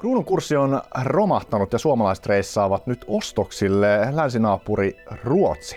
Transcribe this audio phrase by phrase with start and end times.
[0.00, 5.76] Kruunun kurssi on romahtanut ja suomalaiset reissaavat nyt ostoksille länsinaapuri Ruotsi.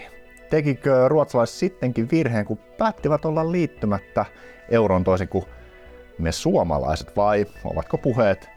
[0.50, 4.25] Tekikö ruotsalaiset sittenkin virheen, kun päättivät olla liittymättä
[4.70, 5.46] euron toisin kuin
[6.18, 8.50] me suomalaiset vai ovatko puheet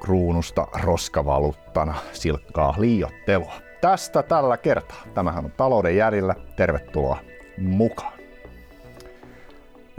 [0.00, 3.52] kruunusta roskavaluuttana silkkaa liiottelua?
[3.80, 5.02] Tästä tällä kertaa.
[5.14, 6.34] Tämähän on talouden järjellä.
[6.56, 7.18] Tervetuloa
[7.58, 8.17] mukaan.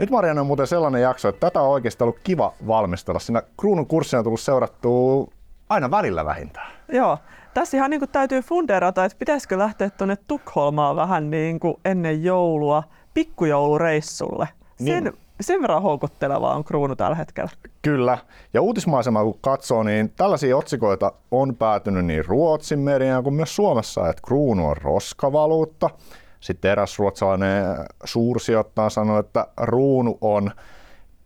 [0.00, 3.20] Nyt Marianne on muuten sellainen jakso, että tätä on oikeasti ollut kiva valmistella.
[3.20, 5.28] Siinä kruunun kurssi on tullut seurattua
[5.68, 6.72] aina välillä vähintään.
[6.92, 7.18] Joo.
[7.54, 12.24] Tässä ihan niin kuin täytyy funderata, että pitäisikö lähteä tuonne Tukholmaan vähän niin kuin ennen
[12.24, 12.82] joulua
[13.14, 14.48] pikkujoulureissulle.
[14.84, 15.14] Sen, niin.
[15.40, 17.50] sen verran houkuttelevaa on kruunu tällä hetkellä.
[17.82, 18.18] Kyllä.
[18.54, 24.08] Ja uutismaisemaa kun katsoo, niin tällaisia otsikoita on päätynyt niin Ruotsin mediaan kuin myös Suomessa,
[24.08, 25.90] että kruunu on roskavaluutta–
[26.40, 27.64] sitten eräs ruotsalainen
[28.04, 30.50] suursijoittaja sanoi, että ruunu on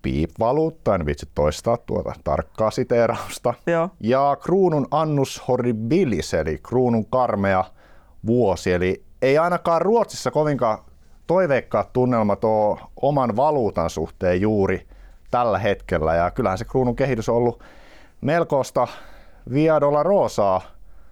[0.02, 3.54] piipvaluutta, en vitsi toistaa tuota tarkkaa siteerausta.
[3.66, 3.88] Joo.
[4.00, 7.64] Ja kruunun annus horribilis, eli kruunun karmea
[8.26, 10.78] vuosi, eli ei ainakaan Ruotsissa kovinkaan
[11.26, 14.86] toiveikkaat tunnelmat ole oman valuutan suhteen juuri
[15.30, 16.14] tällä hetkellä.
[16.14, 17.62] Ja kyllähän se kruunun kehitys on ollut
[18.20, 18.88] melkoista
[19.52, 20.60] via dolorosaa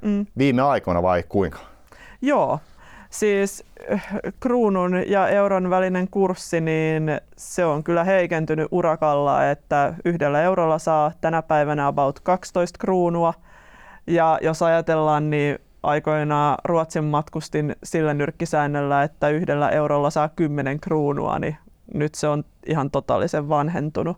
[0.02, 0.26] mm.
[0.38, 1.58] viime aikoina vai kuinka?
[2.22, 2.58] Joo,
[3.12, 4.02] Siis eh,
[4.40, 11.12] kruunun ja euron välinen kurssi, niin se on kyllä heikentynyt urakalla, että yhdellä eurolla saa
[11.20, 13.34] tänä päivänä about 12 kruunua.
[14.06, 21.38] Ja jos ajatellaan, niin aikoinaan Ruotsin matkustin sillä nyrkkisäännöllä, että yhdellä eurolla saa 10 kruunua,
[21.38, 21.56] niin
[21.94, 24.16] nyt se on ihan totaalisen vanhentunut.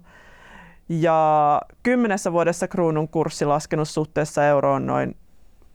[0.88, 5.16] Ja kymmenessä vuodessa kruunun kurssi laskenut suhteessa euroon noin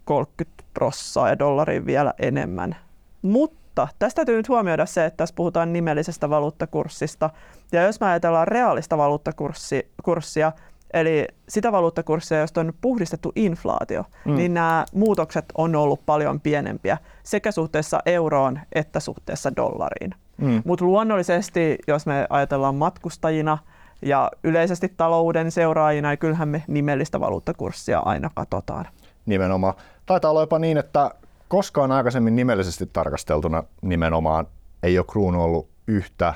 [0.05, 2.75] 30 prossaa ja dollariin vielä enemmän.
[3.21, 7.29] Mutta tästä täytyy nyt huomioida se, että tässä puhutaan nimellisestä valuuttakurssista.
[7.71, 10.51] Ja jos me ajatellaan reaalista valuuttakurssia,
[10.93, 14.35] eli sitä valuuttakurssia, josta on puhdistettu inflaatio, mm.
[14.35, 20.15] niin nämä muutokset on ollut paljon pienempiä sekä suhteessa euroon että suhteessa dollariin.
[20.37, 20.61] Mm.
[20.65, 23.57] Mutta luonnollisesti, jos me ajatellaan matkustajina
[24.01, 28.87] ja yleisesti talouden seuraajina, niin kyllähän me nimellistä valuuttakurssia aina katsotaan.
[29.25, 29.73] Nimenomaan.
[30.05, 31.11] Taitaa olla jopa niin, että
[31.49, 34.47] koskaan aikaisemmin nimellisesti tarkasteltuna nimenomaan
[34.83, 36.33] ei ole kruunu ollut yhtä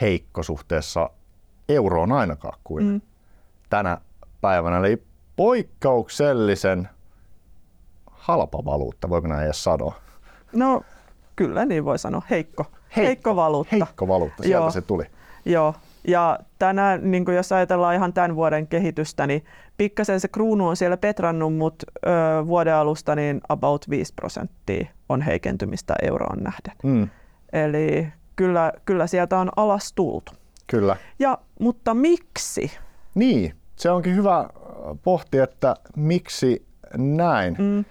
[0.00, 1.10] heikko suhteessa
[1.68, 3.00] euroon ainakaan kuin mm.
[3.70, 3.98] tänä
[4.40, 4.78] päivänä.
[4.78, 5.02] Eli
[5.36, 6.88] poikkeuksellisen
[8.10, 9.94] halpa valuutta, voiko näin edes sanoa?
[10.52, 10.82] No
[11.36, 12.62] kyllä niin voi sanoa, heikko.
[12.62, 13.76] Heikko, heikko valuutta.
[13.76, 14.70] Heikko valuutta, sieltä Joo.
[14.70, 15.04] se tuli.
[15.44, 15.74] Joo,
[16.08, 19.44] ja tänään, niin jos ajatellaan ihan tämän vuoden kehitystä, niin
[19.76, 22.10] pikkasen se kruunu on siellä petrannut, mutta ö,
[22.46, 26.76] vuoden alusta niin about 5 prosenttia on heikentymistä euroon nähden.
[26.82, 27.08] Mm.
[27.52, 30.32] Eli kyllä, kyllä sieltä on alas tultu.
[30.66, 30.96] Kyllä.
[31.18, 32.70] Ja, mutta miksi?
[33.14, 34.48] Niin, se onkin hyvä
[35.02, 37.56] pohtia, että miksi näin.
[37.58, 37.84] Mm.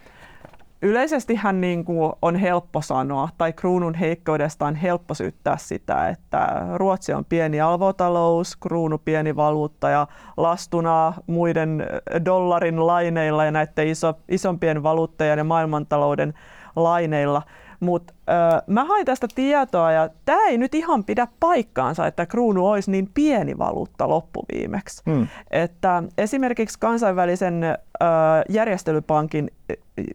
[0.81, 6.66] Yleisesti hän niin kuin on helppo sanoa, tai kruunun heikkoudesta on helppo syyttää sitä, että
[6.75, 10.07] Ruotsi on pieni alvotalous, kruunu pieni valuutta ja
[10.38, 11.88] lastuna muiden
[12.25, 16.34] dollarin laineilla ja näiden iso, isompien valuuttejen ja maailmantalouden
[16.75, 17.41] laineilla–
[17.79, 18.13] mutta
[18.67, 23.09] mä hain tästä tietoa ja tämä ei nyt ihan pidä paikkaansa, että kruunu olisi niin
[23.13, 25.01] pieni valuutta loppuviimeksi.
[25.06, 25.28] Hmm.
[25.51, 27.75] Että esimerkiksi kansainvälisen ö,
[28.50, 29.51] järjestelypankin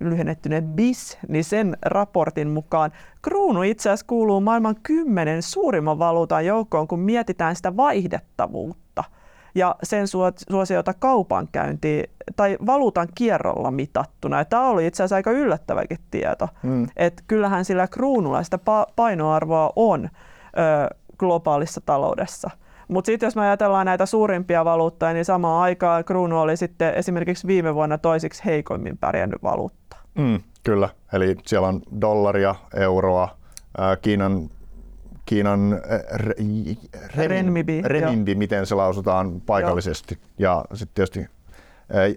[0.01, 6.89] lyhennettyneen BIS, niin sen raportin mukaan kruunu itse asiassa kuuluu maailman kymmenen suurimman valuutan joukkoon,
[6.89, 9.05] kun mietitään sitä vaihdettavuutta
[9.55, 10.07] ja sen
[10.51, 14.39] suosiota kaupankäyntiin tai valuutan kierrolla mitattuna.
[14.39, 16.87] Ja tämä oli itse asiassa aika yllättäväkin tieto, mm.
[16.97, 18.59] että kyllähän sillä kruunulla sitä
[18.97, 22.51] painoarvoa on ö, globaalissa taloudessa.
[22.89, 27.47] Mutta sitten jos me ajatellaan näitä suurimpia valuuttoja, niin samaan aikaan kruunu oli sitten esimerkiksi
[27.47, 29.97] viime vuonna toisiksi heikoimmin pärjännyt valuutta.
[30.15, 33.37] Mm, kyllä, eli siellä on dollaria, euroa,
[34.03, 34.51] Kiinan
[35.27, 35.81] Kiinan
[36.15, 36.35] re,
[37.17, 40.53] re, renminbi, renminbi miten se lausutaan paikallisesti, joo.
[40.53, 41.29] ja sitten tietysti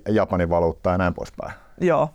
[0.10, 1.54] Japanin valuutta ja näin poispäin.
[1.82, 2.10] Joo,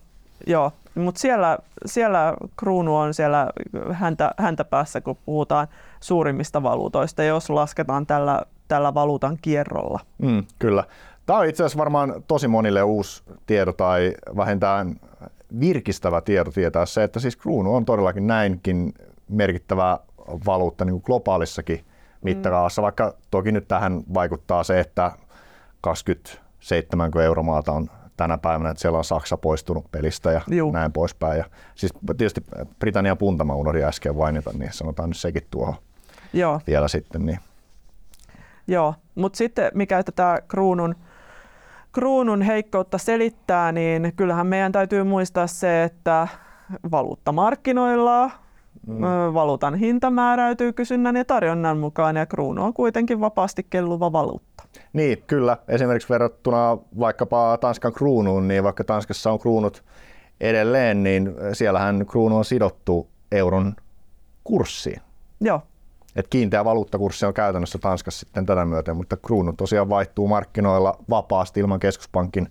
[0.47, 0.73] joo.
[0.94, 3.50] mutta siellä, siellä kruunu on siellä
[3.93, 5.69] häntä, häntä päässä, kun puhutaan
[6.02, 10.00] suurimmista valuutoista, jos lasketaan tällä, tällä valuutan kierrolla.
[10.19, 10.84] Mm, kyllä.
[11.26, 14.96] Tämä on itse asiassa varmaan tosi monille uusi tieto tai vähintään
[15.60, 18.94] virkistävä tieto tietää se, että siis kruunu on todellakin näinkin
[19.28, 19.99] merkittävä
[20.46, 21.84] valuutta niin kuin globaalissakin
[22.22, 22.84] mittakaavassa, mm.
[22.84, 25.12] vaikka toki nyt tähän vaikuttaa se, että
[25.81, 30.72] 27 euromaata on tänä päivänä, että siellä on Saksa poistunut pelistä ja Juu.
[30.72, 31.38] näin poispäin.
[31.38, 31.44] Ja
[31.75, 32.40] siis tietysti
[32.78, 35.75] Britannian punta mä unohdin äsken mainita, niin sanotaan nyt sekin tuohon
[36.32, 36.61] Joo.
[36.67, 37.26] vielä sitten.
[37.26, 37.38] Niin.
[38.67, 40.94] Joo, mutta sitten mikä että tämä kruunun,
[41.93, 46.29] kruunun heikkoutta selittää, niin kyllähän meidän täytyy muistaa se, että
[46.90, 48.31] valuuttamarkkinoilla
[48.87, 49.02] mm.
[49.34, 54.64] valuutan hinta määräytyy kysynnän ja tarjonnan mukaan ja kruunu on kuitenkin vapaasti kelluva valuutta.
[54.93, 55.56] Niin, kyllä.
[55.69, 59.85] Esimerkiksi verrattuna vaikkapa Tanskan kruunuun, niin vaikka Tanskassa on kruunut
[60.40, 63.75] edelleen, niin siellähän kruunu on sidottu euron
[64.44, 65.00] kurssiin.
[65.40, 65.62] Joo.
[66.17, 71.61] Et kiinteä valuuttakurssi on käytännössä Tanskassa sitten tätä myöten, mutta kruunu tosiaan vaihtuu markkinoilla vapaasti
[71.61, 72.49] ilman keskuspankin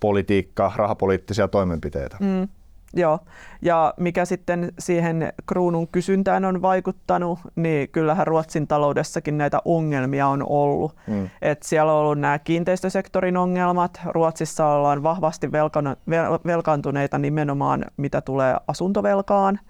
[0.00, 2.16] politiikkaa, rahapoliittisia toimenpiteitä.
[2.20, 2.48] Mm.
[2.96, 3.18] Joo,
[3.62, 10.44] ja mikä sitten siihen kruunun kysyntään on vaikuttanut, niin kyllähän Ruotsin taloudessakin näitä ongelmia on
[10.48, 10.96] ollut.
[11.06, 11.30] Mm.
[11.42, 14.00] Et siellä on ollut nämä kiinteistösektorin ongelmat.
[14.06, 15.52] Ruotsissa ollaan vahvasti
[16.46, 19.60] velkaantuneita nimenomaan mitä tulee asuntovelkaan.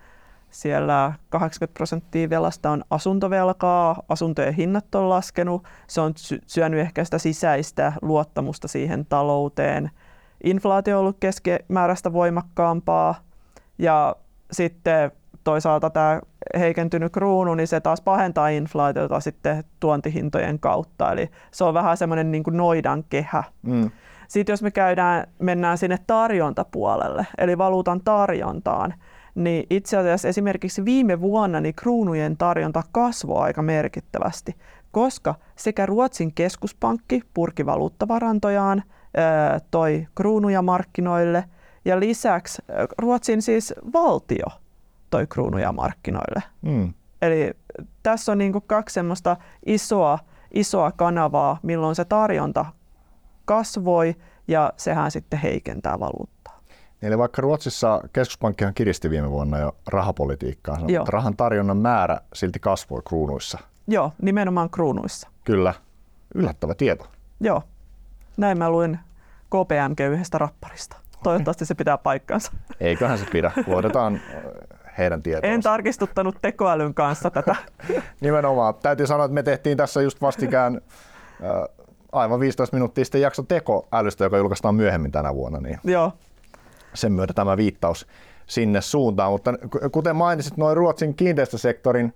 [0.54, 6.12] Siellä 80 prosenttia velasta on asuntovelkaa, asuntojen hinnat on laskenut, se on
[6.46, 9.90] syönyt ehkä sitä sisäistä luottamusta siihen talouteen.
[10.44, 13.14] Inflaatio on ollut keskimääräistä voimakkaampaa
[13.78, 14.16] ja
[14.52, 15.12] sitten
[15.44, 16.20] toisaalta tämä
[16.58, 21.12] heikentynyt kruunu, niin se taas pahentaa inflaatiota sitten tuontihintojen kautta.
[21.12, 23.44] Eli se on vähän semmoinen niin kuin noidan kehä.
[23.62, 23.90] Mm.
[24.28, 28.94] Sitten jos me käydään, mennään sinne tarjontapuolelle, eli valuutan tarjontaan,
[29.34, 34.56] niin itse asiassa esimerkiksi viime vuonna niin kruunujen tarjonta kasvoi aika merkittävästi,
[34.92, 38.82] koska sekä Ruotsin keskuspankki purki valuuttavarantojaan,
[39.70, 41.44] toi kruunuja markkinoille
[41.84, 42.62] ja lisäksi
[42.98, 44.46] Ruotsin siis valtio
[45.10, 46.42] toi kruunuja markkinoille.
[46.62, 46.94] Mm.
[47.22, 47.50] Eli
[48.02, 49.36] tässä on niin kuin kaksi semmoista
[49.66, 50.18] isoa,
[50.54, 52.66] isoa kanavaa, milloin se tarjonta
[53.44, 54.14] kasvoi
[54.48, 56.33] ja sehän sitten heikentää valuuttaa.
[57.04, 61.04] Eli vaikka Ruotsissa keskuspankkihan kiristi viime vuonna jo rahapolitiikkaa, Joo.
[61.08, 63.58] rahan tarjonnan määrä silti kasvoi kruunuissa.
[63.86, 65.28] Joo, nimenomaan kruunuissa.
[65.44, 65.74] Kyllä.
[66.34, 67.06] Yllättävä tieto.
[67.40, 67.62] Joo.
[68.36, 68.98] Näin mä luin
[69.46, 70.96] KPMG yhdestä rapparista.
[71.22, 72.52] Toivottavasti se pitää paikkansa.
[72.80, 73.52] Eiköhän se pidä.
[73.66, 74.20] Luotetaan
[74.98, 75.54] heidän tietoonsa.
[75.54, 77.56] En tarkistuttanut tekoälyn kanssa tätä.
[78.20, 78.74] Nimenomaan.
[78.82, 80.80] Täytyy sanoa, että me tehtiin tässä just vastikään
[82.12, 85.60] aivan 15 minuuttia sitten jakso tekoälystä, joka julkaistaan myöhemmin tänä vuonna.
[85.60, 86.12] Niin Joo
[86.94, 88.06] sen myötä tämä viittaus
[88.46, 89.32] sinne suuntaan.
[89.32, 89.52] Mutta
[89.92, 92.14] kuten mainitsit, noin Ruotsin kiinteistösektorin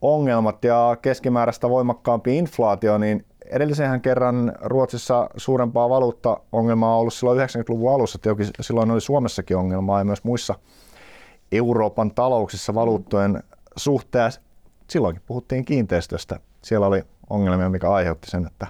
[0.00, 7.94] ongelmat ja keskimääräistä voimakkaampi inflaatio, niin edellisenhän kerran Ruotsissa suurempaa valuutta-ongelmaa on ollut silloin 90-luvun
[7.94, 10.54] alussa, että silloin oli Suomessakin ongelmaa ja myös muissa
[11.52, 13.42] Euroopan talouksissa valuuttojen
[13.76, 14.32] suhteen.
[14.90, 16.40] Silloinkin puhuttiin kiinteistöstä.
[16.62, 18.66] Siellä oli ongelmia, mikä aiheutti sen, että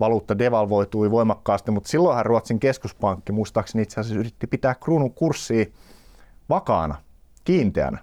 [0.00, 5.64] valuutta devalvoitui voimakkaasti, mutta silloinhan Ruotsin keskuspankki muistaakseni itse asiassa yritti pitää kruunun kurssia
[6.48, 6.94] vakaana,
[7.44, 7.98] kiinteänä,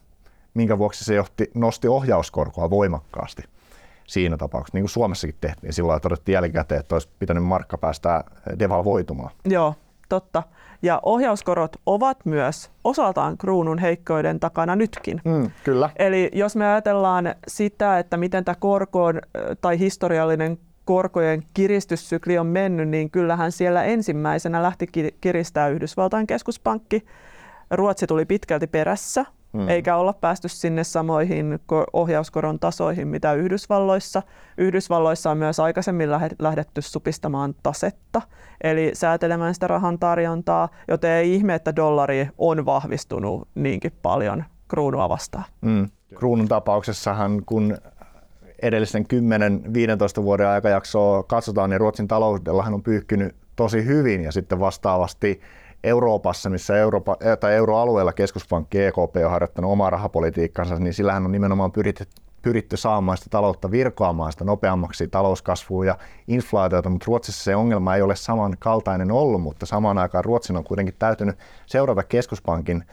[0.53, 3.43] minkä vuoksi se johti, nosti ohjauskorkoa voimakkaasti
[4.07, 5.73] siinä tapauksessa, niin kuin Suomessakin tehtiin.
[5.73, 8.23] Silloin todettiin jälkikäteen, että olisi pitänyt markka päästää
[8.59, 9.31] devalvoitumaan.
[9.45, 9.75] Joo,
[10.09, 10.43] totta.
[10.81, 15.21] Ja ohjauskorot ovat myös osaltaan kruunun heikkoiden takana nytkin.
[15.25, 15.89] Mm, kyllä.
[15.99, 19.13] Eli jos me ajatellaan sitä, että miten tämä korko
[19.61, 24.87] tai historiallinen korkojen kiristyssykli on mennyt, niin kyllähän siellä ensimmäisenä lähti
[25.21, 27.05] kiristää Yhdysvaltain keskuspankki.
[27.71, 29.69] Ruotsi tuli pitkälti perässä, mm.
[29.69, 31.59] eikä olla päästy sinne samoihin
[31.93, 34.21] ohjauskoron tasoihin, mitä Yhdysvalloissa.
[34.57, 36.09] Yhdysvalloissa on myös aikaisemmin
[36.39, 38.21] lähdetty supistamaan tasetta,
[38.63, 45.09] eli säätelemään sitä rahan tarjontaa, joten ei ihme, että dollari on vahvistunut niinkin paljon kruunua
[45.09, 45.45] vastaan.
[45.61, 45.89] Mm.
[46.15, 47.77] Kruunun tapauksessahan, kun
[48.63, 49.05] edellisen
[50.19, 55.41] 10-15 vuoden aikajaksoa katsotaan, niin Ruotsin taloudellahan on pyyhkinyt tosi hyvin ja sitten vastaavasti
[55.83, 61.31] Euroopassa, missä Eurooppa, eh, tai euroalueella keskuspankki EKP on harjoittanut omaa rahapolitiikkansa, niin sillähän on
[61.31, 62.05] nimenomaan pyritty,
[62.41, 68.01] pyritty saamaan sitä taloutta virkoamaan sitä nopeammaksi talouskasvua ja inflaatiota, mutta Ruotsissa se ongelma ei
[68.01, 72.83] ole samankaltainen ollut, mutta samaan aikaan Ruotsin on kuitenkin täytynyt seurata keskuspankin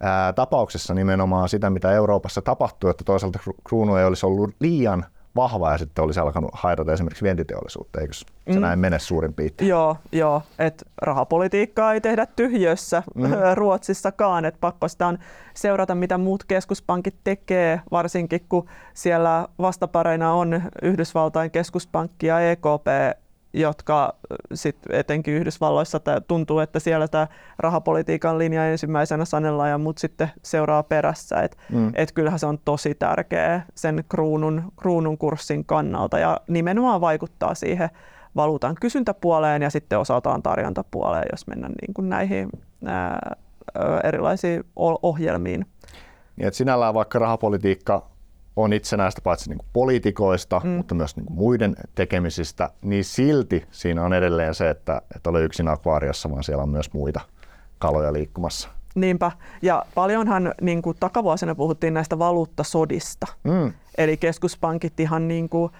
[0.00, 5.04] ää, tapauksessa nimenomaan sitä, mitä Euroopassa tapahtuu, että toisaalta kruunu ei olisi ollut liian
[5.36, 8.60] vahva ja sitten olisi alkanut haitata esimerkiksi vientiteollisuutta, eikö se mm.
[8.60, 9.68] näin mene suurin piirtein?
[9.68, 13.30] Joo, joo että rahapolitiikkaa ei tehdä tyhjössä mm.
[13.54, 15.18] Ruotsissakaan, että pakko sitä on
[15.54, 22.86] seurata, mitä muut keskuspankit tekee, varsinkin kun siellä vastapareina on Yhdysvaltain keskuspankki ja EKP,
[23.52, 24.14] jotka
[24.54, 27.26] sit etenkin Yhdysvalloissa tuntuu, että siellä tämä
[27.58, 31.42] rahapolitiikan linja ensimmäisenä sanellaan ja muut sitten seuraa perässä.
[31.42, 31.92] Et, mm.
[31.94, 37.88] et kyllähän se on tosi tärkeä sen kruunun, kruunun kurssin kannalta ja nimenomaan vaikuttaa siihen
[38.36, 42.50] valuutan kysyntäpuoleen ja sitten osaltaan tarjontapuoleen, jos mennään niin kuin näihin
[42.84, 43.36] ää,
[44.04, 44.64] erilaisiin
[45.02, 45.66] ohjelmiin.
[46.36, 48.10] Niin, että sinällään vaikka rahapolitiikka
[48.56, 50.70] on itsenäistä paitsi niin kuin poliitikoista, mm.
[50.70, 55.42] mutta myös niin kuin muiden tekemisistä, niin silti siinä on edelleen se, että et ole
[55.42, 57.20] yksin akvaariossa, vaan siellä on myös muita
[57.78, 58.68] kaloja liikkumassa.
[58.94, 59.32] Niinpä.
[59.62, 63.26] Ja paljonhan niin kuin takavuosina puhuttiin näistä valuuttasodista.
[63.44, 63.72] Mm.
[63.98, 65.72] Eli keskuspankit ihan niin kuin,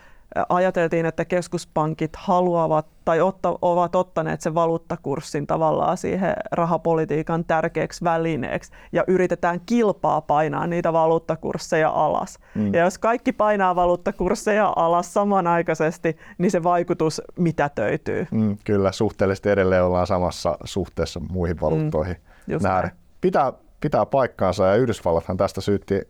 [0.49, 8.73] ajateltiin, että keskuspankit haluavat tai otta, ovat ottaneet sen valuuttakurssin tavallaan siihen rahapolitiikan tärkeäksi välineeksi
[8.93, 12.39] ja yritetään kilpaa painaa niitä valuuttakursseja alas.
[12.55, 12.75] Mm.
[12.75, 18.27] Ja jos kaikki painaa valuuttakursseja alas samanaikaisesti, niin se vaikutus mitätöityy.
[18.31, 22.17] Mm, kyllä, suhteellisesti edelleen ollaan samassa suhteessa muihin valuuttoihin.
[22.47, 26.01] Mm, pitää, pitää paikkaansa ja Yhdysvallathan tästä syytti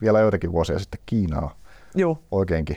[0.00, 1.56] vielä joitakin vuosia sitten Kiinaa
[1.94, 2.18] Juu.
[2.30, 2.76] oikeinkin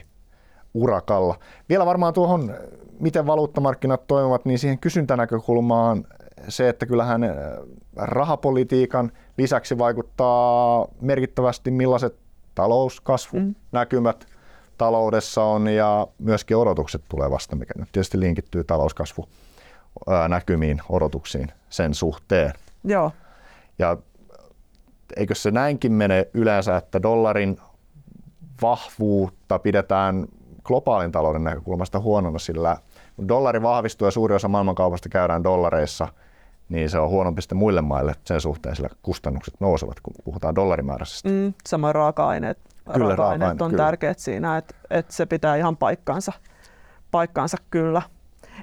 [0.73, 1.39] urakalla.
[1.69, 2.53] Vielä varmaan tuohon,
[2.99, 6.05] miten valuuttamarkkinat toimivat, niin siihen kysyntänäkökulmaan
[6.47, 7.31] se, että kyllähän äh,
[7.95, 12.15] rahapolitiikan lisäksi vaikuttaa merkittävästi millaiset
[12.55, 14.35] talouskasvunäkymät mm.
[14.77, 19.25] taloudessa on ja myöskin odotukset tulevasta, mikä nyt tietysti linkittyy talouskasvu
[20.27, 22.53] näkymiin, odotuksiin sen suhteen.
[22.83, 23.11] Joo.
[23.79, 23.97] Ja
[25.15, 27.57] eikö se näinkin mene yleensä, että dollarin
[28.61, 30.27] vahvuutta pidetään
[30.63, 32.77] globaalin talouden näkökulmasta huonona, sillä
[33.15, 36.07] kun dollari vahvistuu ja suuri osa maailmankaupasta käydään dollareissa,
[36.69, 41.29] niin se on huonompi sitten muille maille sen suhteen, sillä kustannukset nousevat, kun puhutaan dollarimääräisestä.
[41.29, 42.59] Mm, samoin raaka-aineet,
[42.93, 43.83] kyllä, raaka-aineet on kyllä.
[43.83, 46.31] tärkeät siinä, että, että se pitää ihan paikkansa,
[47.11, 48.01] paikkansa kyllä.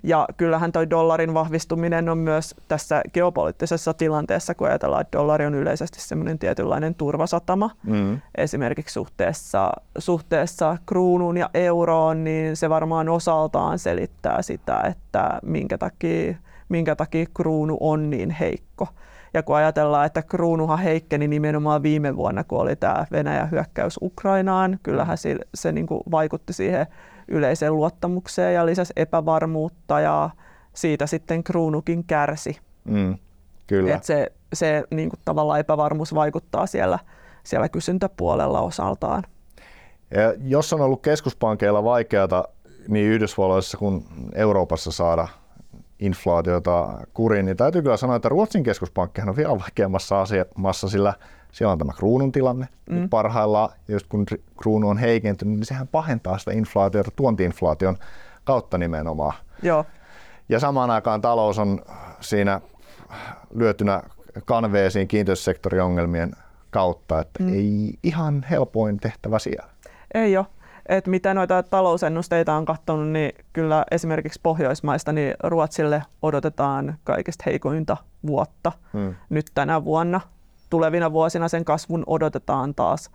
[0.03, 5.55] Ja kyllähän toi dollarin vahvistuminen on myös tässä geopoliittisessa tilanteessa, kun ajatellaan, että dollari on
[5.55, 7.71] yleisesti semmoinen tietynlainen turvasatama.
[7.87, 8.21] Mm.
[8.35, 16.35] Esimerkiksi suhteessa, suhteessa kruunuun ja euroon, niin se varmaan osaltaan selittää sitä, että minkä takia,
[16.69, 18.89] minkä takia kruunu on niin heikko.
[19.35, 24.79] Ja kun ajatellaan, että kruunuhan heikkeni nimenomaan viime vuonna, kun oli tämä Venäjän hyökkäys Ukrainaan,
[24.83, 26.87] kyllähän se, se niin kuin vaikutti siihen
[27.31, 30.31] yleiseen luottamukseen ja lisäsi epävarmuutta ja
[30.75, 32.59] siitä sitten kruunukin kärsi.
[32.85, 33.19] Mm,
[33.67, 33.95] kyllä.
[33.95, 36.99] Et se se niin kuin tavallaan epävarmuus vaikuttaa siellä,
[37.45, 39.25] siellä kysyntäpuolella osaltaan.
[40.11, 42.49] Ja jos on ollut keskuspankeilla vaikeata
[42.89, 45.29] niin Yhdysvalloissa kuin Euroopassa saada
[45.99, 51.15] inflaatiota kuriin, niin täytyy kyllä sanoa, että Ruotsin keskuspankkihan on vielä vaikeammassa asemassa, sillä
[51.53, 53.09] siellä on tämä kruunun tilanne mm.
[53.09, 54.27] parhaillaan, ja just kun
[54.63, 57.97] kruunu on heikentynyt, niin sehän pahentaa sitä inflaatiota tuontiinflaation
[58.45, 59.35] kautta nimenomaan.
[59.63, 59.85] Joo.
[60.49, 61.83] Ja samaan aikaan talous on
[62.21, 62.61] siinä
[63.55, 64.03] lyötynä
[64.45, 66.33] kanveesiin kiinteistösektoriongelmien
[66.71, 67.55] kautta, että mm.
[67.55, 69.69] ei ihan helpoin tehtävä siellä.
[70.15, 70.47] Ei ole.
[70.89, 77.97] Et mitä noita talousennusteita on katsonut, niin kyllä esimerkiksi Pohjoismaista niin Ruotsille odotetaan kaikista heikointa
[78.27, 79.15] vuotta mm.
[79.29, 80.21] nyt tänä vuonna
[80.71, 83.11] tulevina vuosina sen kasvun odotetaan taas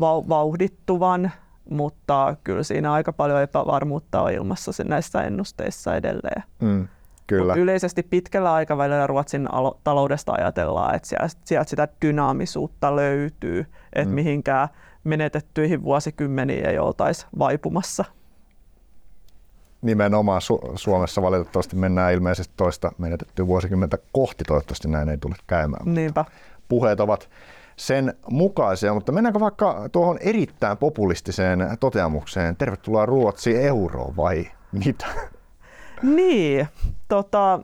[0.00, 1.30] vauhdittuvan,
[1.70, 6.42] mutta kyllä siinä aika paljon epävarmuutta on ilmassa näissä ennusteissa edelleen.
[6.60, 6.88] Mm,
[7.26, 7.54] kyllä.
[7.54, 9.48] yleisesti pitkällä aikavälillä Ruotsin
[9.84, 11.08] taloudesta ajatellaan, että
[11.44, 14.14] sieltä sitä dynaamisuutta löytyy, että mm.
[14.14, 14.68] mihinkään
[15.04, 18.04] menetettyihin vuosikymmeniin ei oltaisi vaipumassa.
[19.82, 25.94] Nimenomaan Su- Suomessa valitettavasti mennään ilmeisesti toista menetettyä vuosikymmentä kohti, toivottavasti näin ei tule käymään.
[25.94, 26.24] Niinpä
[26.70, 27.28] puheet ovat
[27.76, 35.06] sen mukaisia, mutta mennäänkö vaikka tuohon erittäin populistiseen toteamukseen, tervetuloa Ruotsi euroon vai mitä?
[36.02, 36.68] Niin,
[37.08, 37.60] tota,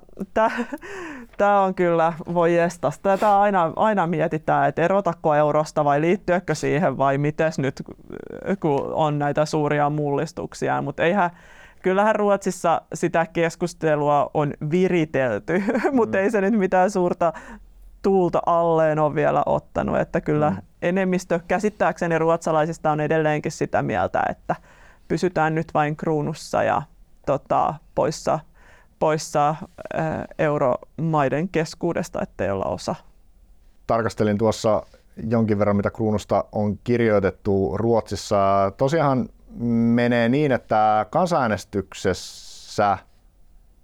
[1.38, 6.98] tämä on kyllä, voi jestas, tätä aina, aina mietitään, että erotako eurosta vai liittyäkö siihen
[6.98, 7.82] vai miten nyt,
[8.60, 11.30] kun on näitä suuria mullistuksia, mutta eihän,
[11.82, 16.25] kyllähän Ruotsissa sitä keskustelua on viritelty, mutta mm.
[16.25, 17.32] ei se nyt mitään suurta
[18.06, 20.56] tuulta alleen on vielä ottanut, että kyllä mm.
[20.82, 24.56] enemmistö käsittääkseni ruotsalaisista on edelleenkin sitä mieltä, että
[25.08, 26.82] pysytään nyt vain kruunussa ja
[27.26, 28.38] tota, poissa,
[28.98, 29.54] poissa
[29.94, 32.94] ää, euromaiden keskuudesta, ettei olla osa.
[33.86, 34.82] Tarkastelin tuossa
[35.28, 38.72] jonkin verran, mitä kruunusta on kirjoitettu Ruotsissa.
[38.76, 39.28] Tosiaan
[39.94, 42.98] menee niin, että kansanäänestyksessä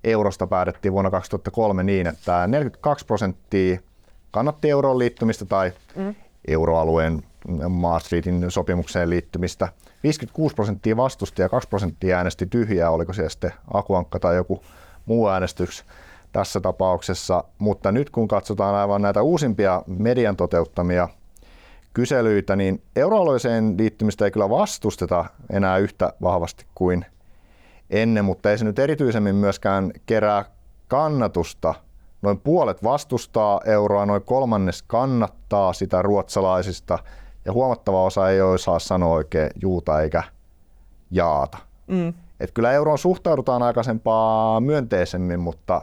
[0.04, 3.78] eurosta päätettiin vuonna 2003 niin, että 42 prosenttia
[4.32, 6.14] kannatti euroon liittymistä tai mm.
[6.48, 7.22] euroalueen
[7.68, 9.68] Maastrichtin sopimukseen liittymistä.
[10.02, 14.62] 56 prosenttia vastusti ja 2 prosenttia äänesti tyhjää, oliko se sitten akuankka tai joku
[15.06, 15.84] muu äänestys
[16.32, 17.44] tässä tapauksessa.
[17.58, 21.08] Mutta nyt kun katsotaan aivan näitä uusimpia median toteuttamia
[21.94, 27.04] kyselyitä, niin euroalueeseen liittymistä ei kyllä vastusteta enää yhtä vahvasti kuin
[27.90, 30.44] ennen, mutta ei se nyt erityisemmin myöskään kerää
[30.88, 31.74] kannatusta–
[32.22, 36.98] Noin puolet vastustaa euroa, noin kolmannes kannattaa sitä ruotsalaisista
[37.44, 40.22] ja huomattava osa ei osaa sanoa oikein juuta eikä
[41.10, 41.58] jaata.
[41.86, 42.14] Mm.
[42.40, 45.82] Et kyllä euroon suhtaudutaan aikaisempaa myönteisemmin, mutta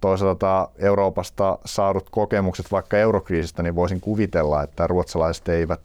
[0.00, 5.80] toisaalta Euroopasta saadut kokemukset vaikka eurokriisistä, niin voisin kuvitella, että ruotsalaiset eivät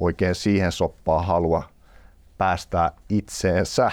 [0.00, 1.62] oikein siihen soppaan halua
[2.38, 3.90] päästää itseensä.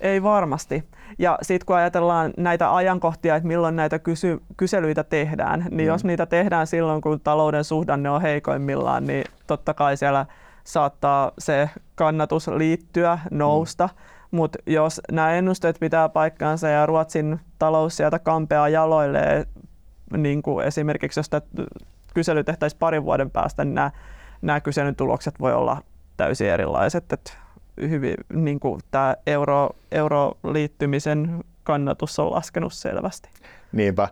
[0.00, 0.84] Ei varmasti.
[1.18, 5.86] Ja sitten kun ajatellaan näitä ajankohtia, että milloin näitä kysy- kyselyitä tehdään, niin mm.
[5.86, 10.26] jos niitä tehdään silloin, kun talouden suhdanne on heikoimmillaan, niin totta kai siellä
[10.64, 13.88] saattaa se kannatus liittyä, nousta.
[13.92, 14.16] Mm.
[14.30, 19.46] Mutta jos nämä ennusteet pitää paikkaansa ja Ruotsin talous sieltä kampeaa jaloille,
[20.16, 21.30] niin kuin esimerkiksi jos
[22.14, 23.90] kysely tehtäisiin parin vuoden päästä, niin nämä,
[24.42, 25.82] nämä kyselyn tulokset voi olla
[26.16, 27.12] täysin erilaiset.
[27.12, 27.38] Et
[27.80, 33.28] hyvin, niin kuin tämä euro, euroliittymisen kannatus on laskenut selvästi.
[33.72, 34.08] Niinpä.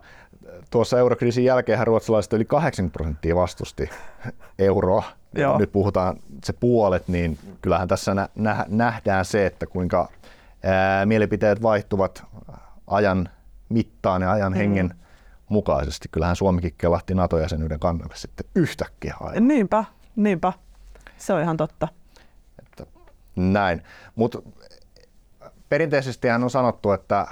[0.69, 3.89] Tuossa eurokriisin jälkeen ruotsalaiset yli 80 prosenttia vastusti
[4.59, 5.03] euroa.
[5.35, 5.57] Joo.
[5.57, 10.09] Nyt puhutaan se puolet, niin kyllähän tässä nä- nähdään se, että kuinka
[10.63, 12.23] ää, mielipiteet vaihtuvat
[12.87, 13.29] ajan
[13.69, 14.57] mittaan ja ajan mm.
[14.57, 14.95] hengen
[15.49, 16.07] mukaisesti.
[16.11, 19.47] Kyllähän Suomikin kelahti NATO-jäsenyyden kannalle sitten yhtäkkiä aivan.
[19.47, 19.83] Niinpä,
[20.15, 20.53] niinpä.
[21.17, 21.87] Se on ihan totta.
[23.35, 23.83] Näin.
[24.15, 24.41] Mutta
[25.69, 27.27] perinteisesti on sanottu, että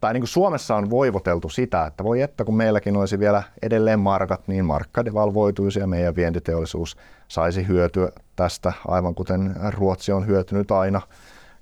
[0.00, 4.00] tai niin kuin Suomessa on voivoteltu sitä, että voi että kun meilläkin olisi vielä edelleen
[4.00, 6.96] markat, niin markka devalvoituisi ja meidän vientiteollisuus
[7.28, 11.00] saisi hyötyä tästä, aivan kuten Ruotsi on hyötynyt aina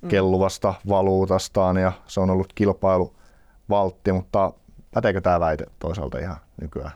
[0.02, 0.08] mm.
[0.08, 4.52] kelluvasta valuutastaan ja se on ollut kilpailuvaltti, mutta
[4.94, 6.92] päteekö tämä väite toisaalta ihan nykyään?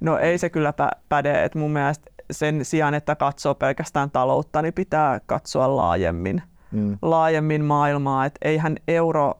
[0.00, 0.74] No ei se kyllä
[1.08, 6.42] päde, että mun mielestä sen sijaan, että katsoo pelkästään taloutta, niin pitää katsoa laajemmin,
[6.72, 6.98] mm.
[7.02, 8.24] laajemmin maailmaa.
[8.24, 9.34] Et eihän euro,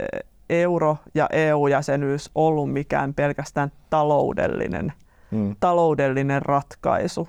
[0.00, 0.20] eh,
[0.50, 4.92] euro ja EU-jäsenyys ollut mikään pelkästään taloudellinen,
[5.30, 5.56] mm.
[5.60, 7.28] taloudellinen ratkaisu.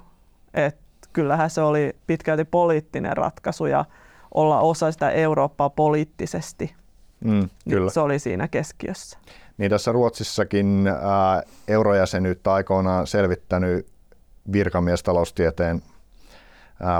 [0.53, 0.77] Et
[1.13, 3.85] kyllähän se oli pitkälti poliittinen ratkaisu ja
[4.33, 6.75] olla osa sitä Eurooppaa poliittisesti.
[7.23, 7.91] Mm, kyllä.
[7.91, 9.17] Se oli siinä keskiössä.
[9.57, 13.92] Niin tässä Ruotsissakin ää, eurojäsenyyttä aikoinaan selvittänyt
[14.51, 15.81] virkamiestaloustieteen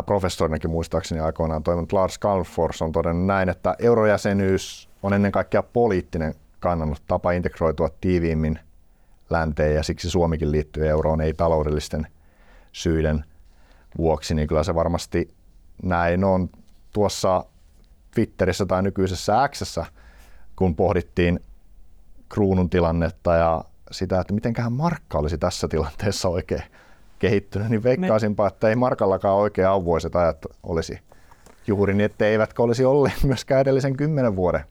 [0.06, 6.36] professorinakin muistaakseni aikoinaan toiminut Lars Calmfors on todennut näin, että eurojäsenyys on ennen kaikkea poliittinen
[6.60, 8.60] kannanut tapa integroitua tiiviimmin
[9.30, 12.08] länteen ja siksi Suomikin liittyy euroon ei taloudellisten
[12.72, 13.26] syiden
[13.98, 15.34] vuoksi, niin kyllä se varmasti
[15.84, 16.50] näin on.
[16.94, 17.46] Tuossa
[18.16, 19.86] Twitterissä tai nykyisessä Xssä,
[20.56, 21.40] kun pohdittiin
[22.30, 26.64] kruunun tilannetta ja sitä, että mitenköhän markka olisi tässä tilanteessa oikein
[27.24, 31.00] kehittynyt, niin veikkaisinpa, että ei Markallakaan oikein auvoiset ajat olisi
[31.68, 34.64] juuri niin, että eivätkä olisi olleet myöskään edellisen kymmenen vuoden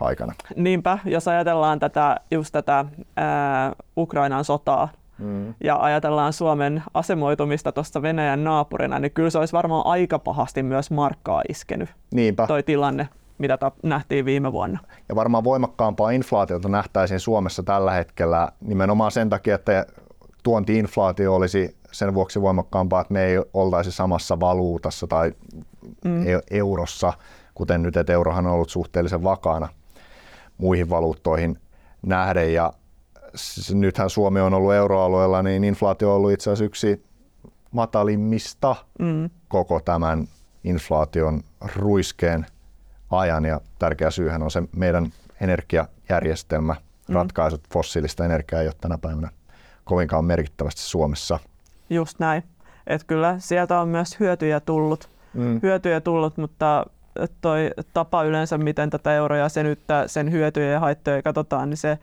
[0.00, 0.32] aikana.
[0.56, 2.84] Niinpä, jos ajatellaan tätä, just tätä
[3.16, 5.54] ää, Ukrainan sotaa mm.
[5.64, 10.90] ja ajatellaan Suomen asemoitumista tuossa Venäjän naapurina, niin kyllä se olisi varmaan aika pahasti myös
[10.90, 12.46] markkaa iskenyt Niinpä.
[12.46, 14.78] toi tilanne mitä ta- nähtiin viime vuonna.
[15.08, 19.86] Ja varmaan voimakkaampaa inflaatiota nähtäisiin Suomessa tällä hetkellä nimenomaan sen takia, että
[20.46, 25.32] tuonti-inflaatio olisi sen vuoksi voimakkaampaa, että me ei oltaisi samassa valuutassa tai
[26.04, 26.26] mm.
[26.26, 27.12] E-, eurossa,
[27.54, 29.68] kuten nyt, että eurohan on ollut suhteellisen vakaana
[30.58, 31.58] muihin valuuttoihin
[32.02, 32.54] nähden.
[32.54, 32.72] Ja
[33.74, 37.04] nythän Suomi on ollut euroalueella, niin inflaatio on ollut itse asiassa yksi
[37.70, 39.30] matalimmista mm.
[39.48, 40.28] koko tämän
[40.64, 41.42] inflaation
[41.76, 42.46] ruiskeen
[43.10, 43.44] ajan.
[43.44, 46.76] Ja tärkeä syyhän on se meidän energiajärjestelmä,
[47.08, 47.14] mm.
[47.14, 49.30] ratkaisut fossiilista energiaa ei ole tänä päivänä
[49.86, 51.38] kovinkaan merkittävästi Suomessa.
[51.90, 52.42] Just näin.
[52.86, 55.60] Et kyllä sieltä on myös hyötyjä tullut, mm.
[55.62, 56.86] hyötyjä tullut mutta
[57.40, 61.98] toi tapa yleensä, miten tätä eurojäsenyyttä, sen hyötyjä ja haittoja katsotaan, niin se,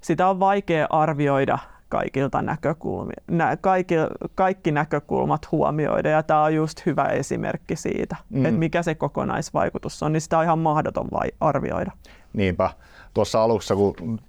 [0.00, 3.94] sitä on vaikea arvioida kaikilta näkökulmia, nä, kaikki,
[4.34, 8.44] kaikki näkökulmat huomioida ja tämä on just hyvä esimerkki siitä, mm.
[8.44, 11.90] että mikä se kokonaisvaikutus on, niin sitä on ihan mahdoton vai arvioida.
[12.32, 12.70] Niinpä
[13.14, 14.20] tuossa alussa, kun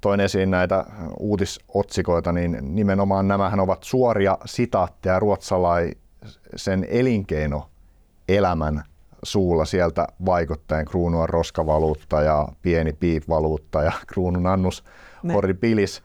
[0.00, 0.84] toin esiin näitä
[1.18, 8.82] uutisotsikoita, niin nimenomaan nämähän ovat suoria sitaatteja ruotsalaisen elinkeinoelämän
[9.22, 14.84] suulla sieltä vaikuttaen kruunu on roskavaluutta ja pieni piip-valuutta ja kruunun annus
[15.22, 15.34] ne.
[15.34, 16.02] horribilis.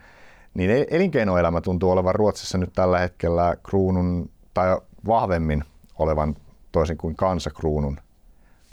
[0.54, 5.64] Niin e- elinkeinoelämä tuntuu olevan Ruotsissa nyt tällä hetkellä kruunun tai vahvemmin
[6.00, 6.36] olevan
[6.72, 7.98] toisin kuin kansakruunun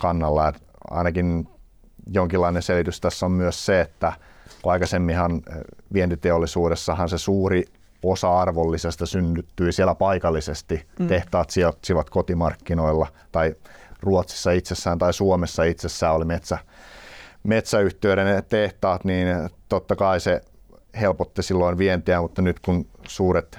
[0.00, 0.48] kannalla.
[0.48, 1.48] Et ainakin
[2.12, 4.12] jonkinlainen selitys tässä on myös se, että
[4.62, 5.56] kun aikaisemminhan eh,
[5.92, 7.64] vientiteollisuudessahan se suuri
[8.02, 10.86] osa arvollisesta synnyttyi siellä paikallisesti.
[10.98, 11.06] Mm.
[11.06, 13.54] Tehtaat sijoittivat kotimarkkinoilla tai
[14.02, 16.58] Ruotsissa itsessään tai Suomessa itsessään oli metsä,
[17.42, 19.28] metsäyhtiöiden tehtaat, niin
[19.68, 20.40] totta kai se
[21.00, 23.58] helpotti silloin vientiä, mutta nyt kun suuret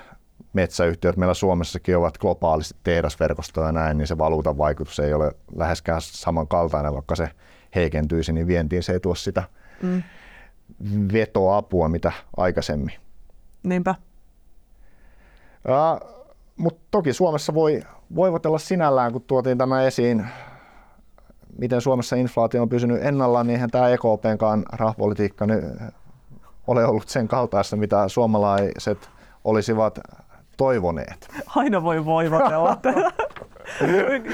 [0.54, 6.02] metsäyhtiöt meillä Suomessakin ovat globaalisti tehdasverkostoja ja näin, niin se valuutan vaikutus ei ole läheskään
[6.02, 7.30] samankaltainen, vaikka se
[7.76, 9.44] heikentyisi, niin vientiin se ei tuo sitä
[9.82, 10.04] mm.
[11.14, 12.94] vetoapua, mitä aikaisemmin.
[13.64, 13.96] Niinpä.
[15.68, 16.16] Uh,
[16.58, 17.82] Mutta toki Suomessa voi
[18.16, 20.28] voivotella sinällään, kun tuotiin tämä esiin,
[21.58, 25.64] miten Suomessa inflaatio on pysynyt ennallaan, niin eihän tämä EKPnkaan rahapolitiikka nyt
[26.68, 29.10] ole ollut sen kaltaista, mitä suomalaiset
[29.44, 30.00] olisivat
[30.58, 31.28] toivoneet.
[31.56, 32.78] Aina voi voivotella.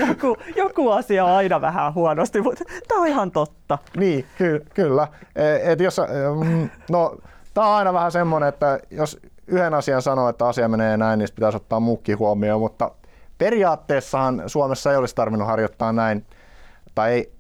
[0.08, 3.77] joku, joku asia on aina vähän huonosti, mutta tämä on ihan totta.
[3.97, 5.08] Niin, ky- kyllä.
[5.36, 6.01] E, et jos,
[6.45, 7.17] mm, no,
[7.54, 11.30] tämä on aina vähän semmoinen, että jos yhden asian sanoo, että asia menee näin, niin
[11.36, 12.91] pitäisi ottaa muukki huomioon, mutta
[13.38, 16.25] periaatteessahan Suomessa ei olisi tarvinnut harjoittaa näin,
[16.95, 17.32] tai ei,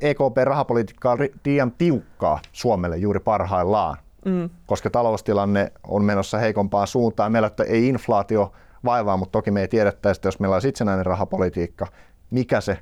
[0.00, 4.50] EKP-rahapolitiikka on liian tiukkaa Suomelle juuri parhaillaan, mm.
[4.66, 7.32] koska taloustilanne on menossa heikompaan suuntaan.
[7.32, 8.52] Meillä ei inflaatio
[8.84, 11.86] vaivaa, mutta toki me ei tiedettäisi, että jos meillä olisi itsenäinen rahapolitiikka,
[12.30, 12.78] mikä se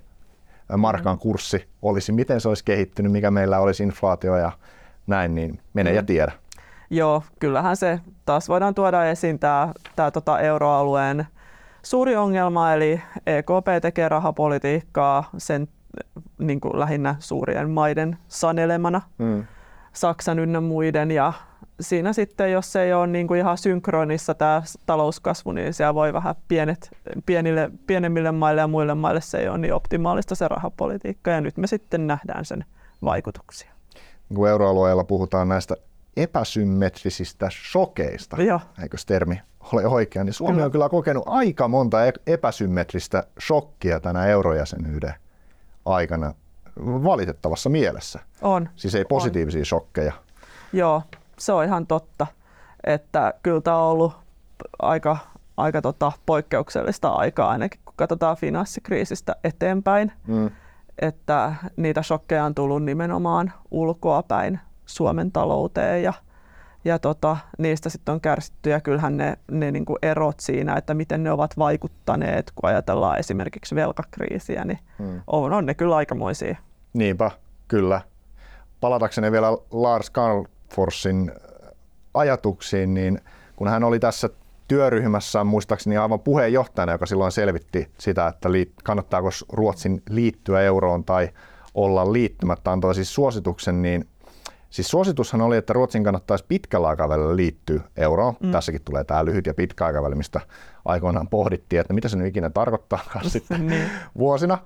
[0.77, 4.53] markan kurssi olisi, miten se olisi kehittynyt, mikä meillä olisi inflaatio ja
[5.07, 5.97] näin, niin mene mm.
[5.97, 6.33] ja tiedä.
[6.91, 11.27] Joo, kyllähän se taas voidaan tuoda esiin tämä, tämä tota euroalueen
[11.83, 15.69] suuri ongelma, eli EKP tekee rahapolitiikkaa sen
[16.39, 19.45] niin kuin lähinnä suurien maiden sanelemana, mm.
[19.93, 21.33] Saksan ynnä muiden, ja
[21.81, 26.13] siinä sitten, jos se ei ole niin kuin ihan synkronissa tämä talouskasvu, niin siellä voi
[26.13, 26.91] vähän pienet,
[27.27, 31.57] pienille, pienemmille maille ja muille maille se ei ole niin optimaalista se rahapolitiikka, ja nyt
[31.57, 32.65] me sitten nähdään sen
[33.05, 33.71] vaikutuksia.
[34.35, 35.77] Kun euroalueella puhutaan näistä
[36.17, 38.61] epäsymmetrisistä shokeista, Joo.
[38.83, 39.41] eikö termi
[39.73, 40.65] ole oikea, niin Suomi kyllä.
[40.65, 45.15] on kyllä kokenut aika monta e- epäsymmetristä shokkia tänä eurojäsenyyden
[45.85, 46.35] aikana
[46.79, 48.21] valitettavassa mielessä.
[48.43, 48.69] On.
[48.77, 49.67] Siis ei positiivisia on.
[49.67, 50.13] shokkeja.
[50.73, 51.03] Joo,
[51.39, 52.27] se on ihan totta.
[52.87, 54.13] Että kyllä tämä on ollut
[54.83, 55.17] aika,
[55.57, 60.13] aika tota poikkeuksellista aikaa ainakin, kun katsotaan finanssikriisistä eteenpäin.
[60.27, 60.51] Mm.
[60.99, 66.13] Että niitä shokkeja on tullut nimenomaan ulkoapäin Suomen talouteen ja,
[66.85, 70.95] ja tota, niistä sitten on kärsitty ja kyllähän ne, ne niin kuin erot siinä, että
[70.95, 75.21] miten ne ovat vaikuttaneet, kun ajatellaan esimerkiksi velkakriisiä, niin hmm.
[75.27, 76.57] on, on ne kyllä aikamoisia.
[76.93, 77.31] Niinpä,
[77.69, 78.01] kyllä.
[78.81, 80.11] Palatakseni vielä Lars
[80.73, 81.33] Calforsin
[82.15, 83.21] ajatuksiin, niin
[83.57, 84.31] kun hän oli tässä
[84.69, 88.49] työryhmässä muistaakseni aivan puheenjohtajana, joka silloin selvitti sitä, että
[88.85, 91.29] kannattaako Ruotsin liittyä euroon tai
[91.75, 94.09] olla liittymättä, antoi siis suosituksen, niin
[94.71, 98.35] Siis suositushan oli, että Ruotsin kannattaisi pitkällä aikavälillä liittyä euroon.
[98.41, 98.51] Mm.
[98.51, 100.41] Tässäkin tulee tämä lyhyt ja pitkä aikaväli, mistä
[100.85, 103.91] aikoinaan pohdittiin, että mitä se nyt ikinä tarkoittaa sitten niin.
[104.19, 104.59] vuosina.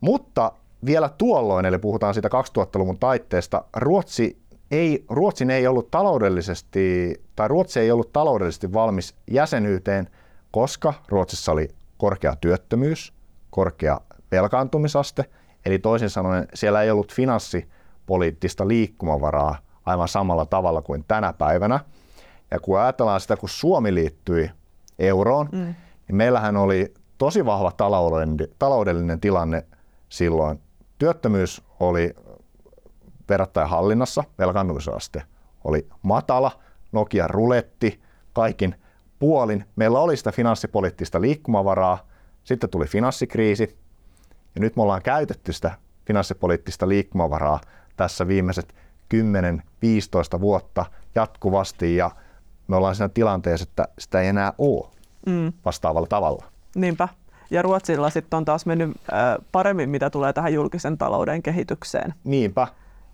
[0.00, 0.52] Mutta
[0.84, 7.80] vielä tuolloin, eli puhutaan siitä 2000-luvun taitteesta, Ruotsi ei, Ruotsin ei ollut taloudellisesti, tai Ruotsi
[7.80, 10.08] ei ollut taloudellisesti valmis jäsenyyteen,
[10.50, 13.12] koska Ruotsissa oli korkea työttömyys,
[13.50, 15.24] korkea velkaantumisaste,
[15.66, 17.68] eli toisin sanoen siellä ei ollut finanssi
[18.06, 21.80] poliittista liikkumavaraa aivan samalla tavalla kuin tänä päivänä.
[22.50, 24.50] Ja kun ajatellaan sitä, kun Suomi liittyi
[24.98, 25.74] euroon, mm.
[26.08, 29.64] niin meillähän oli tosi vahva taloudellinen, taloudellinen tilanne
[30.08, 30.60] silloin.
[30.98, 32.14] Työttömyys oli
[33.30, 35.22] verrattain hallinnassa, velkaantumisaste
[35.64, 36.50] oli matala,
[36.92, 38.00] Nokia ruletti
[38.32, 38.74] kaikin
[39.18, 39.64] puolin.
[39.76, 41.98] Meillä oli sitä finanssipoliittista liikkumavaraa,
[42.44, 43.78] sitten tuli finanssikriisi
[44.54, 45.70] ja nyt me ollaan käytetty sitä
[46.06, 47.60] finanssipoliittista liikkumavaraa
[47.96, 48.74] tässä viimeiset
[50.36, 52.10] 10-15 vuotta jatkuvasti ja
[52.68, 54.86] me ollaan siinä tilanteessa, että sitä ei enää ole
[55.26, 55.52] mm.
[55.64, 56.44] vastaavalla tavalla.
[56.74, 57.08] Niinpä.
[57.50, 62.14] Ja Ruotsilla sitten on taas mennyt äh, paremmin, mitä tulee tähän julkisen talouden kehitykseen.
[62.24, 62.66] Niinpä.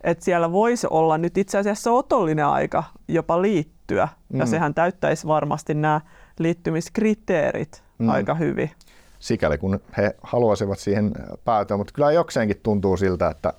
[0.06, 4.38] Et siellä voisi olla nyt itse asiassa otollinen aika jopa liittyä, mm.
[4.38, 6.00] ja sehän täyttäisi varmasti nämä
[6.38, 8.08] liittymiskriteerit mm.
[8.08, 8.70] aika hyvin.
[9.18, 11.12] Sikäli kun he haluaisivat siihen
[11.44, 13.52] päätyä, mutta kyllä jokseenkin tuntuu siltä, että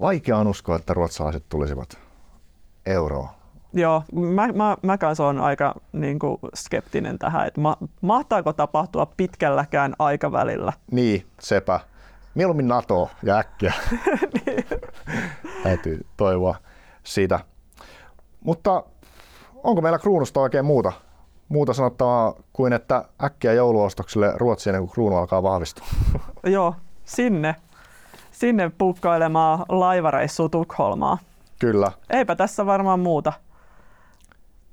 [0.00, 1.98] vaikea on uskoa, että ruotsalaiset tulisivat
[2.86, 3.28] euroon.
[3.72, 9.06] Joo, mä, mä, mä kanssa olen aika niin kuin, skeptinen tähän, että ma, mahtaako tapahtua
[9.16, 10.72] pitkälläkään aikavälillä.
[10.90, 11.80] Niin, sepä.
[12.34, 13.72] Mieluummin NATO ja äkkiä.
[14.46, 14.64] niin.
[15.66, 16.54] Täytyy toivoa
[17.04, 17.40] siitä.
[18.40, 18.82] Mutta
[19.54, 20.92] onko meillä kruunusta oikein muuta,
[21.48, 25.86] muuta sanottavaa kuin, että äkkiä jouluostoksille Ruotsiin ennen kuin kruunu alkaa vahvistua?
[26.46, 26.74] Joo,
[27.04, 27.56] sinne
[28.36, 31.18] sinne pukkailemaan laivareissu Tukholmaa.
[31.58, 31.92] Kyllä.
[32.10, 33.32] Eipä tässä varmaan muuta.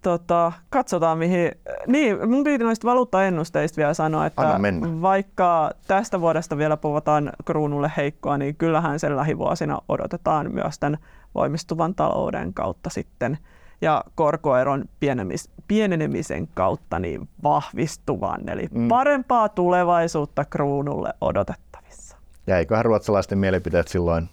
[0.04, 1.52] Tota, katsotaan mihin.
[1.88, 4.60] Niin, mun piti noista valuuttaennusteista vielä sanoa, että
[5.02, 11.00] vaikka tästä vuodesta vielä puhutaan kruunulle heikkoa, niin kyllähän sen lähivuosina odotetaan myös tämän
[11.36, 13.38] voimistuvan talouden kautta sitten
[13.82, 18.50] ja korkoeron pienemis, pienenemisen kautta niin vahvistuvan.
[18.50, 18.88] Eli mm.
[18.88, 22.18] parempaa tulevaisuutta kruunulle odotettavissa.
[22.48, 24.30] Ja eiköhän ruotsalaisten mielipiteet silloin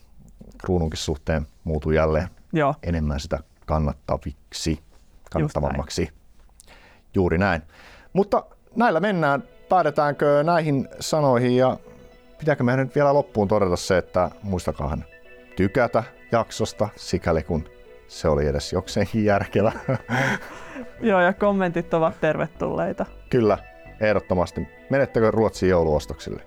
[0.58, 2.74] kruununkin suhteen muutu jälleen Joo.
[2.82, 4.80] enemmän sitä kannattaviksi,
[5.30, 6.02] kannattavammaksi.
[6.02, 6.14] Näin.
[7.14, 7.62] Juuri näin.
[8.12, 8.44] Mutta
[8.76, 9.42] näillä mennään.
[9.68, 11.76] Päädetäänkö näihin sanoihin ja
[12.38, 15.04] pitääkö meidän nyt vielä loppuun todeta se, että muistakaahan
[15.56, 17.64] tykätä jaksosta, sikäli kun
[18.08, 19.72] se oli edes jokseenkin järkevä.
[21.00, 23.06] Joo, ja kommentit ovat tervetulleita.
[23.30, 23.58] Kyllä,
[24.00, 24.68] ehdottomasti.
[24.90, 26.42] Menettekö Ruotsin jouluostoksille?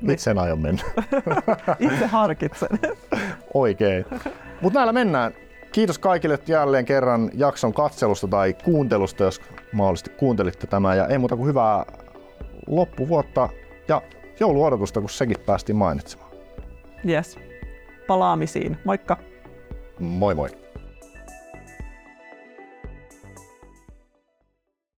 [0.00, 0.10] Niin.
[0.10, 0.82] Itse en aio mennä.
[1.78, 2.78] Itse harkitsen.
[3.54, 4.04] Oikein.
[4.60, 5.34] Mutta näillä mennään.
[5.74, 9.40] Kiitos kaikille jälleen kerran jakson katselusta tai kuuntelusta, jos
[9.72, 10.94] mahdollisesti kuuntelitte tämä.
[10.94, 11.84] Ja ei muuta kuin hyvää
[12.66, 13.48] loppuvuotta
[13.88, 14.02] ja
[14.40, 16.30] jouluodotusta, kun sekin päästiin mainitsemaan.
[17.08, 17.38] Yes.
[18.06, 18.76] Palaamisiin.
[18.84, 19.16] Moikka!
[19.98, 20.63] Moi moi!